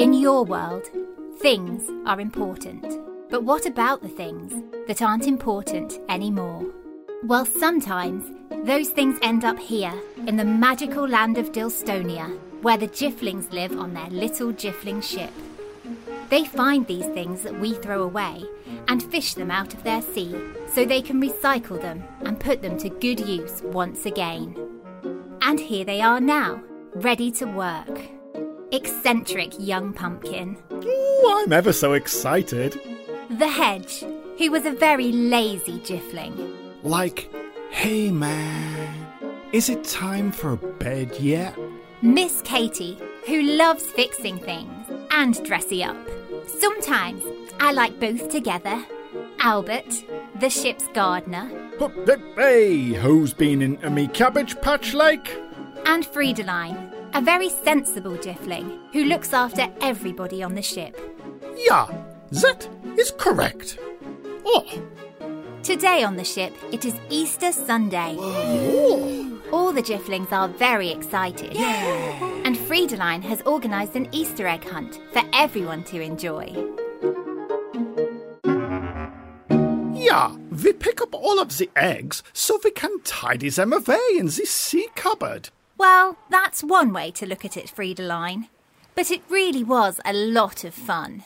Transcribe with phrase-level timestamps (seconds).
[0.00, 0.88] In your world,
[1.40, 2.86] things are important.
[3.28, 4.50] But what about the things
[4.86, 6.64] that aren't important anymore?
[7.22, 8.24] Well, sometimes
[8.64, 9.92] those things end up here
[10.26, 15.34] in the magical land of Dilstonia, where the Jifflings live on their little Jiffling ship.
[16.30, 18.42] They find these things that we throw away
[18.88, 20.34] and fish them out of their sea
[20.72, 24.56] so they can recycle them and put them to good use once again.
[25.42, 26.62] And here they are now,
[26.94, 28.19] ready to work.
[28.72, 30.56] Eccentric young pumpkin.
[30.72, 32.80] Ooh, I'm ever so excited.
[33.30, 34.04] The hedge,
[34.38, 36.36] who was a very lazy Jiffling.
[36.82, 37.32] Like,
[37.70, 39.06] hey man,
[39.52, 41.56] is it time for bed yet?
[42.02, 45.96] Miss Katy, who loves fixing things and dressy up.
[46.46, 47.22] Sometimes
[47.58, 48.82] I like both together.
[49.40, 50.04] Albert,
[50.38, 55.28] the ship's gardener, But, but, hey, who's been into me cabbage patch like?
[55.86, 60.96] and Friedeline, a very sensible Jiffling who looks after everybody on the ship.
[61.56, 61.86] Yeah,
[62.30, 63.78] that is correct.
[64.44, 64.64] Oh,
[65.62, 68.16] Today on the ship, it is Easter Sunday.
[69.52, 71.52] All the Jifflings are very excited.
[71.52, 72.42] Yeah.
[72.44, 76.46] And Friedeline has organised an Easter egg hunt for everyone to enjoy.
[80.10, 84.26] yeah, we pick up all of the eggs so we can tidy them away in
[84.26, 85.50] the sea cupboard.
[85.80, 88.48] Well, that's one way to look at it, Friedeline.
[88.94, 91.24] But it really was a lot of fun.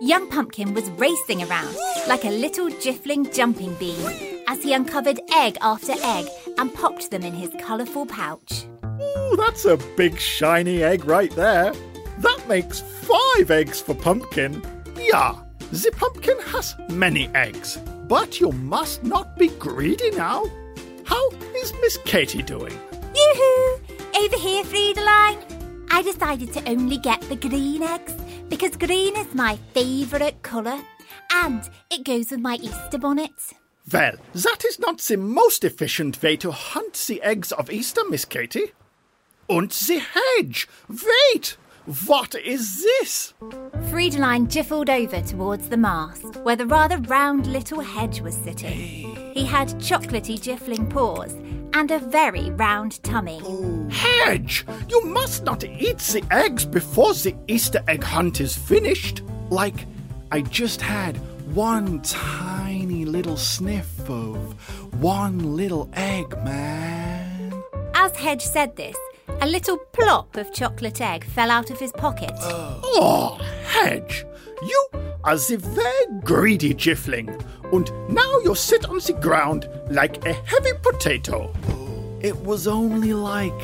[0.00, 1.76] Young Pumpkin was racing around
[2.08, 4.00] like a little Jiffling jumping bean
[4.48, 8.64] as he uncovered egg after egg and popped them in his colourful pouch.
[8.82, 11.74] Ooh, that's a big shiny egg right there.
[12.20, 14.62] That makes five eggs for Pumpkin.
[14.96, 15.34] Yeah,
[15.70, 17.76] the pumpkin has many eggs,
[18.08, 20.46] but you must not be greedy now.
[21.04, 22.72] How is Miss Katy doing?
[24.32, 25.42] Over here, Friedeline.
[25.90, 28.14] I decided to only get the green eggs
[28.48, 30.80] because green is my favourite colour
[31.32, 33.32] and it goes with my Easter bonnet.
[33.92, 38.24] Well, that is not the most efficient way to hunt the eggs of Easter, Miss
[38.24, 38.72] Katy.
[39.48, 40.68] And the hedge!
[40.88, 41.56] Wait!
[42.06, 43.34] What is this?
[43.90, 49.32] Friedeline jiffled over towards the mast where the rather round little hedge was sitting.
[49.34, 51.34] He had chocolatey jiffling paws
[51.74, 53.40] and a very round tummy.
[53.90, 54.64] Hedge!
[54.88, 59.22] You must not eat the eggs before the Easter egg hunt is finished.
[59.50, 59.86] Like,
[60.30, 61.16] I just had
[61.54, 64.36] one tiny little sniff of
[65.00, 67.62] one little egg, man.
[67.94, 68.96] As Hedge said this,
[69.40, 72.32] a little plop of chocolate egg fell out of his pocket.
[72.42, 74.24] Oh, Hedge,
[74.62, 74.88] you
[75.24, 77.28] are the very greedy jiffling,
[77.72, 81.52] and now you sit on the ground like a heavy potato.
[82.20, 83.60] It was only like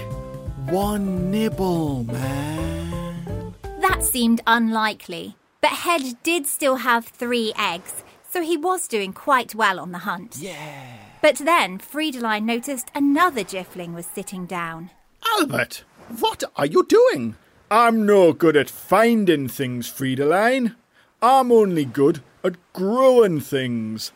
[0.71, 3.55] one nibble, man.
[3.81, 9.55] That seemed unlikely, but Hedge did still have three eggs, so he was doing quite
[9.55, 10.37] well on the hunt.
[10.38, 10.99] Yeah.
[11.23, 14.91] But then Friedeline noticed another jiffling was sitting down.
[15.38, 15.84] Albert,
[16.21, 17.37] what are you doing?
[17.71, 20.77] I'm no good at finding things, Friedeline.
[21.22, 24.12] I'm only good at growing things.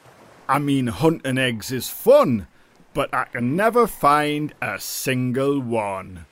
[0.49, 2.47] I mean, hunting eggs is fun,
[2.93, 6.27] but I can never find a single one.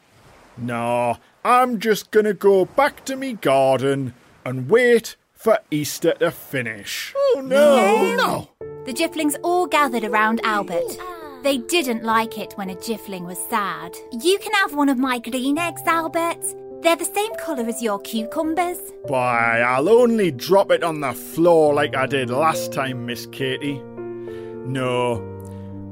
[0.57, 4.15] No, I'm just gonna go back to me garden
[4.45, 7.15] and wait for Easter to finish.
[7.17, 8.15] Oh no!
[8.17, 8.51] No!
[8.85, 10.97] The jifflings all gathered around Albert.
[11.01, 11.41] Ah.
[11.43, 13.97] They didn't like it when a jiffling was sad.
[14.21, 16.45] You can have one of my green eggs, Albert.
[16.83, 18.79] They're the same colour as your cucumbers.
[19.03, 23.81] Why, I'll only drop it on the floor like I did last time, Miss Katy.
[23.81, 25.21] No,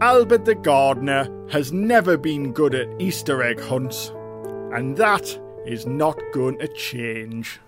[0.00, 4.12] Albert the gardener has never been good at Easter egg hunts,
[4.72, 7.58] and that is not going to change.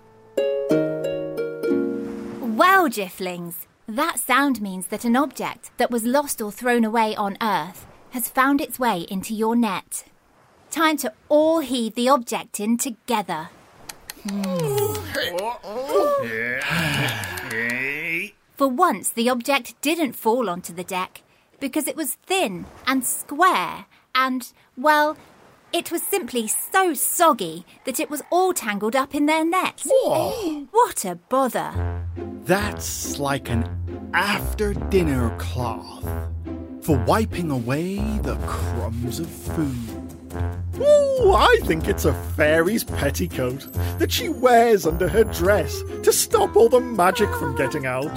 [2.40, 7.38] Well, jifflings, that sound means that an object that was lost or thrown away on
[7.40, 10.04] Earth has found its way into your net.
[10.78, 13.48] Time to all heave the object in together.
[18.56, 21.22] For once, the object didn't fall onto the deck
[21.58, 25.16] because it was thin and square and, well,
[25.72, 29.82] it was simply so soggy that it was all tangled up in their net.
[29.84, 32.04] What a bother!
[32.44, 33.68] That's like an
[34.14, 36.04] after dinner cloth
[36.82, 40.07] for wiping away the crumbs of food.
[40.78, 46.56] Ooh, I think it's a fairy's petticoat that she wears under her dress to stop
[46.56, 48.14] all the magic from getting out.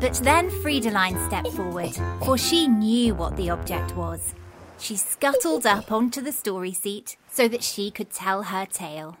[0.00, 4.34] But then Friedeline stepped forward, for she knew what the object was.
[4.78, 9.16] She scuttled up onto the story seat so that she could tell her tale.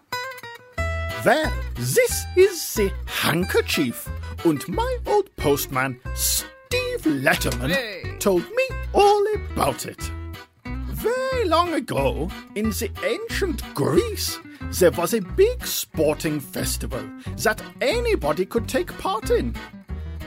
[1.24, 4.06] There, this is the handkerchief,
[4.44, 8.16] and my old postman, Steve Letterman, Hey.
[8.18, 10.10] told me all about it.
[11.44, 14.38] Very long ago, in the ancient Greece,
[14.78, 17.02] there was a big sporting festival
[17.42, 19.54] that anybody could take part in.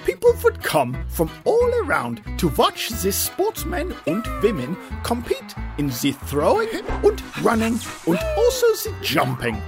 [0.06, 6.12] People would come from all around to watch the sportsmen and women compete in the
[6.25, 9.60] throwing and running and also the jumping.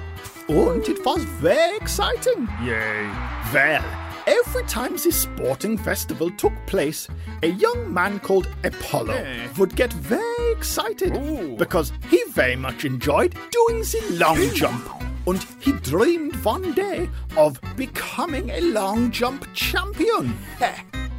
[0.50, 2.48] And it was very exciting.
[2.63, 3.10] Yay.
[3.51, 3.99] Well,
[4.29, 7.07] every time the sporting festival took place,
[7.41, 9.25] a young man called Apollo
[9.57, 11.55] would get very excited Ooh.
[11.57, 14.87] because he very much enjoyed doing the long jump.
[15.25, 20.37] And he dreamed one day of becoming a long jump champion.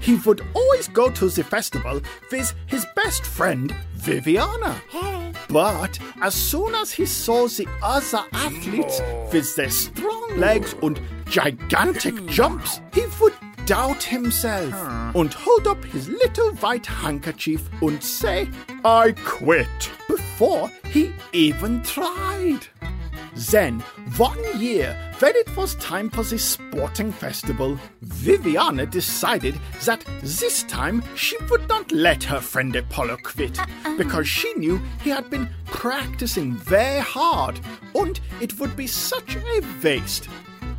[0.00, 4.80] He would always go to the festival with his best friend, Viviana.
[4.88, 5.32] Hey.
[5.48, 9.00] But as soon as he saw the other athletes
[9.32, 11.00] with their strong legs and
[11.31, 12.27] gigantic hmm.
[12.29, 13.35] jumps, he would
[13.65, 14.75] doubt himself
[15.15, 18.49] and hold up his little white handkerchief and say,
[18.85, 22.67] I quit, before he even tried.
[23.50, 23.79] Then,
[24.17, 29.55] one year, when it was time for the sporting festival, Viviana decided
[29.85, 33.97] that this time she would not let her friend Apollo quit uh-uh.
[33.97, 37.61] because she knew he had been practicing very hard
[37.94, 40.29] and it would be such a waste.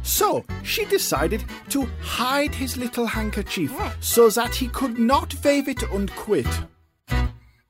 [0.03, 5.83] So she decided to hide his little handkerchief so that he could not wave it
[5.83, 6.47] and quit.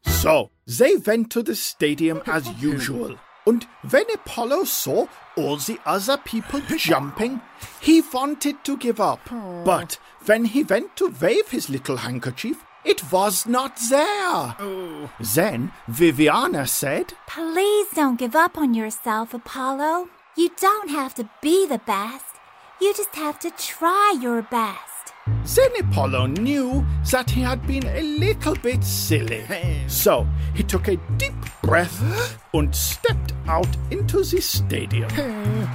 [0.04, 3.18] So they went to the stadium as usual.
[3.48, 7.42] And when Apollo saw all the other people jumping,
[7.81, 9.22] he wanted to give up.
[9.66, 14.56] But when he went to wave his little handkerchief, it was not there.
[14.60, 15.10] Oh.
[15.19, 20.10] Then Viviana said, Please don't give up on yourself, Apollo.
[20.38, 22.38] You don't have to be the best.
[22.80, 25.13] You just have to try your best.
[25.44, 29.45] Then Apollo knew that he had been a little bit silly.
[29.88, 30.25] So
[30.56, 35.12] he took a deep breath and stepped out into the stadium.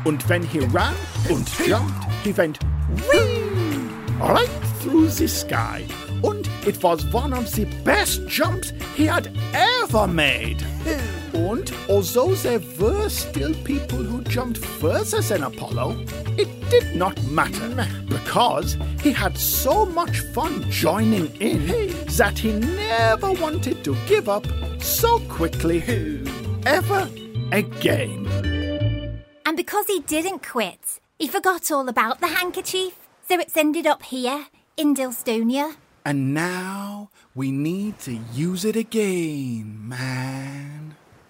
[0.06, 0.96] And when he ran
[1.28, 2.58] and jumped, he went
[3.12, 3.42] whee
[4.18, 4.48] right
[4.80, 5.86] through the sky.
[6.24, 10.64] And it was one of the best jumps he had ever made.
[11.36, 16.02] And although there were still people who jumped further than Apollo,
[16.38, 21.66] it did not matter because he had so much fun joining in
[22.16, 24.46] that he never wanted to give up
[24.80, 25.78] so quickly
[26.64, 27.06] ever
[27.52, 28.26] again.
[29.44, 32.94] And because he didn't quit, he forgot all about the handkerchief.
[33.28, 34.46] So it's ended up here,
[34.78, 35.76] in Dilstonia.
[36.02, 40.75] And now we need to use it again, man.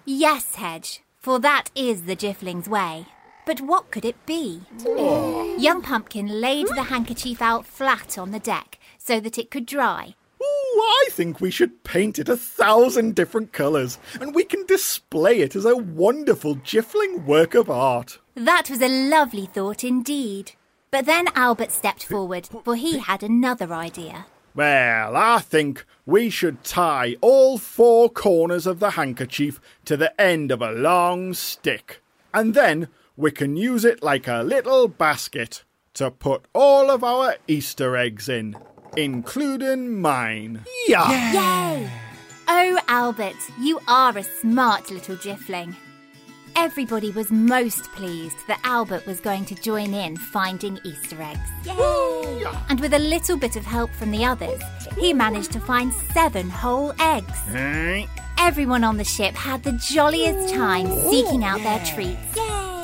[0.09, 3.07] Yes, Hedge, for that is the Jiffling's way.
[3.45, 4.61] But what could it be?
[4.85, 5.57] Oh.
[5.57, 10.15] Young Pumpkin laid the handkerchief out flat on the deck so that it could dry.
[10.41, 15.41] Ooh, I think we should paint it a thousand different colours, and we can display
[15.41, 18.19] it as a wonderful Jiffling work of art.
[18.33, 20.53] That was a lovely thought indeed.
[20.89, 24.27] But then Albert stepped forward, for he had another idea.
[24.57, 30.51] Well, I think we should tie all four corners of the handkerchief to the end
[30.51, 32.01] of a long stick,
[32.33, 37.35] and then we can use it like a little basket to put all of our
[37.47, 38.57] Easter eggs in,
[38.95, 40.65] including mine.
[40.87, 41.07] Yeah.
[41.33, 41.91] Yay!
[42.47, 45.75] Oh, Albert, you are a smart little Jiffling.
[46.59, 51.47] Everybody was most pleased that Albert was going to join in finding Easter eggs.
[51.63, 52.45] Yay!
[52.67, 54.59] And with a little bit of help from the others,
[54.97, 57.37] he managed to find seven whole eggs.
[57.51, 58.07] Hey.
[58.39, 62.35] Everyone on the ship had the jolliest time seeking out their treats.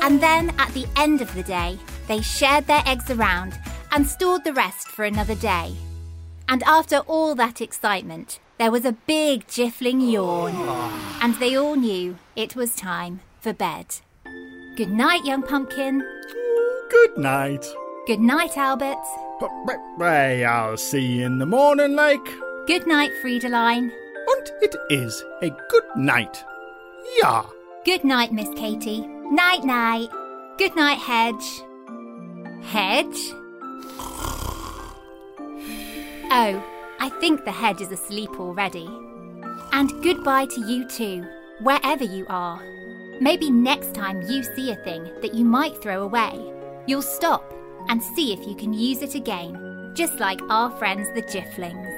[0.04, 1.76] And then, at the end of the day,
[2.06, 3.58] they shared their eggs around
[3.90, 5.74] and stored the rest for another day.
[6.48, 10.54] And after all that excitement, there was a big jiffling yawn.
[11.20, 13.84] And they all knew it was time for bed.
[14.74, 16.02] Good night, young pumpkin.
[16.90, 17.64] Good night.
[18.06, 19.04] Good night, Albert.
[19.98, 22.24] Hey, I'll see you in the morning, like.
[22.66, 23.90] Good night, Friedeline.
[24.26, 26.42] And it is a good night.
[27.18, 27.44] Yeah.
[27.84, 29.06] Good night, Miss Katy.
[29.06, 30.08] Night, night.
[30.56, 31.62] Good night, Hedge.
[32.62, 33.32] Hedge?
[36.30, 36.64] Oh,
[36.98, 38.88] I think the hedge is asleep already.
[39.72, 41.26] And goodbye to you too,
[41.60, 42.62] wherever you are.
[43.20, 46.52] Maybe next time you see a thing that you might throw away,
[46.86, 47.54] you'll stop
[47.88, 51.92] and see if you can use it again, just like our friends the Jifflings.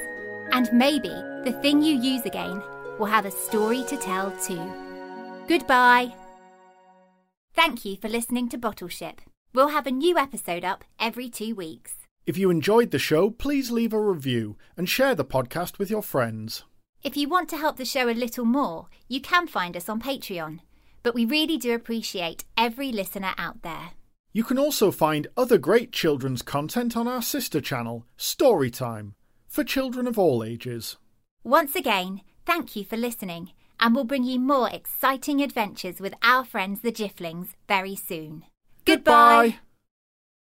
[0.53, 2.63] And maybe the thing you use again
[2.99, 4.73] will have a story to tell too.
[5.49, 6.13] Goodbye.
[7.55, 9.21] Thank you for listening to Bottle Ship.
[9.55, 11.95] We'll have a new episode up every two weeks.
[12.27, 16.03] If you enjoyed the show, please leave a review and share the podcast with your
[16.03, 16.65] friends.
[17.03, 20.03] If you want to help the show a little more, you can find us on
[20.03, 20.61] Patreon.
[21.07, 23.91] But we really do appreciate every listener out there.
[24.33, 29.13] You can also find other great children's content on our sister channel, Storytime,
[29.47, 30.97] for children of all ages.
[31.45, 36.45] Once again, thank you for listening, and we'll bring you more exciting adventures with our
[36.45, 38.43] friends the Jifflings very soon.
[38.85, 39.61] Goodbye.